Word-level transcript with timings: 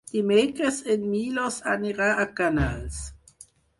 Dimecres 0.13 0.77
en 0.93 1.03
Milos 1.11 1.57
anirà 1.75 2.07
a 2.25 2.25
Canals. 2.41 3.03